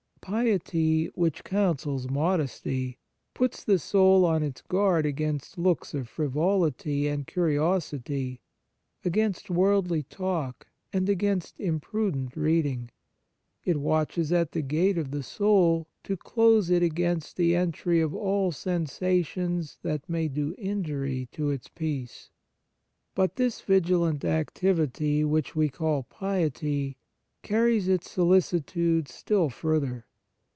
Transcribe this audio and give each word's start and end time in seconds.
Piety, 0.23 1.07
which 1.15 1.41
126 1.43 1.43
The 1.43 1.43
Fruits 1.43 1.43
of 1.43 1.43
Piety 1.49 1.49
counsels 1.57 2.09
modesty, 2.11 2.97
puts 3.33 3.63
the 3.65 3.79
soul 3.79 4.23
on 4.25 4.43
its 4.43 4.61
guard 4.61 5.05
against 5.07 5.57
looks 5.57 5.95
of 5.95 6.07
frivolity 6.07 7.07
and 7.07 7.25
curiosity, 7.25 8.39
against 9.03 9.49
worldly 9.49 10.03
talk, 10.03 10.67
and 10.93 11.09
against 11.09 11.59
imprudent 11.59 12.35
reading; 12.37 12.91
it 13.65 13.77
watches 13.77 14.31
at 14.31 14.51
the 14.51 14.61
gate 14.61 14.99
of 14.99 15.09
the 15.09 15.23
soul 15.23 15.87
to 16.03 16.15
close 16.15 16.69
it 16.69 16.83
against 16.83 17.35
the 17.35 17.55
entry 17.55 17.99
of 17.99 18.13
all 18.13 18.51
sen 18.51 18.85
sations 18.85 19.77
that 19.81 20.07
may 20.07 20.27
do 20.27 20.53
injury 20.59 21.29
to 21.31 21.49
its 21.49 21.67
peace. 21.67 22.29
But 23.15 23.37
this 23.37 23.61
vigilant 23.61 24.23
activity, 24.23 25.23
which 25.25 25.55
we 25.55 25.67
call 25.69 26.03
piety, 26.03 26.95
carries 27.41 27.87
its 27.87 28.07
solicitude 28.11 29.07
still 29.07 29.49
further. 29.49 30.05